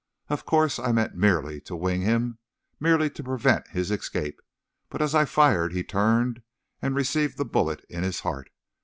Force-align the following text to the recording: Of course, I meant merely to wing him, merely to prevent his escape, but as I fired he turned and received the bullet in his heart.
Of 0.29 0.45
course, 0.47 0.79
I 0.79 0.91
meant 0.91 1.13
merely 1.13 1.61
to 1.61 1.75
wing 1.75 2.01
him, 2.01 2.39
merely 2.79 3.07
to 3.11 3.23
prevent 3.23 3.67
his 3.67 3.91
escape, 3.91 4.41
but 4.89 4.99
as 4.99 5.13
I 5.13 5.25
fired 5.25 5.73
he 5.73 5.83
turned 5.83 6.41
and 6.81 6.95
received 6.95 7.37
the 7.37 7.45
bullet 7.45 7.85
in 7.87 8.01
his 8.01 8.21
heart. 8.21 8.49